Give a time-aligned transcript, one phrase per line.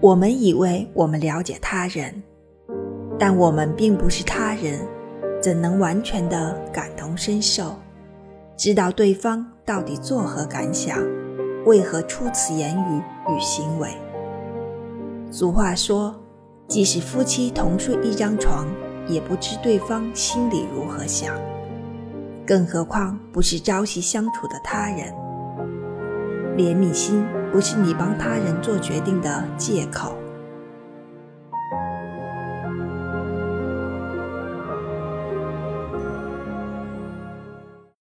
[0.00, 2.22] 我们以为我们了解他人，
[3.18, 4.78] 但我们并不是他人，
[5.42, 7.74] 怎能完全的感同身受，
[8.56, 11.00] 知道对方到底作何感想，
[11.66, 13.90] 为何出此言语与行为？
[15.32, 16.14] 俗话说，
[16.68, 18.68] 即使夫妻同睡一张床，
[19.08, 21.34] 也不知对方心里如何想，
[22.46, 25.12] 更何况不是朝夕相处的他人。
[26.56, 30.27] 怜悯心不是你帮他人做决定的借口。